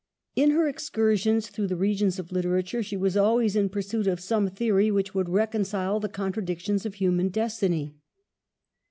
In 0.35 0.49
her 0.49 0.67
excursions 0.67 1.49
through 1.49 1.67
the 1.67 1.75
regions 1.75 2.17
of 2.17 2.31
literature, 2.31 2.81
she 2.81 2.97
was 2.97 3.15
always' 3.15 3.55
in 3.55 3.69
pursuit 3.69 4.07
of 4.07 4.19
some 4.19 4.49
theory 4.49 4.89
which 4.89 5.13
would 5.13 5.29
reconcile 5.29 5.99
the 5.99 6.09
contradictions 6.09 6.87
of 6.87 6.95
human 6.95 7.29
destiny. 7.29 7.93